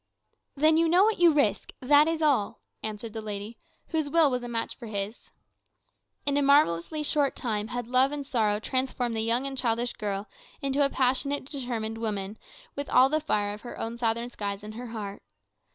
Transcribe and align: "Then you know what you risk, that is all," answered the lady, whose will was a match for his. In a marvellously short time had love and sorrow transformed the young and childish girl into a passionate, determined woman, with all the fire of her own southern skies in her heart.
"Then 0.55 0.77
you 0.77 0.89
know 0.89 1.03
what 1.03 1.19
you 1.19 1.31
risk, 1.31 1.73
that 1.79 2.07
is 2.07 2.23
all," 2.23 2.61
answered 2.81 3.13
the 3.13 3.21
lady, 3.21 3.59
whose 3.89 4.09
will 4.09 4.31
was 4.31 4.41
a 4.41 4.47
match 4.47 4.75
for 4.75 4.87
his. 4.87 5.29
In 6.25 6.37
a 6.37 6.41
marvellously 6.41 7.03
short 7.03 7.35
time 7.35 7.67
had 7.67 7.85
love 7.85 8.11
and 8.11 8.25
sorrow 8.25 8.59
transformed 8.59 9.15
the 9.15 9.21
young 9.21 9.45
and 9.45 9.55
childish 9.55 9.93
girl 9.93 10.27
into 10.59 10.83
a 10.83 10.89
passionate, 10.89 11.45
determined 11.45 11.99
woman, 11.99 12.39
with 12.75 12.89
all 12.89 13.09
the 13.09 13.21
fire 13.21 13.53
of 13.53 13.61
her 13.61 13.77
own 13.79 13.95
southern 13.95 14.31
skies 14.31 14.63
in 14.63 14.71
her 14.71 14.87
heart. 14.87 15.21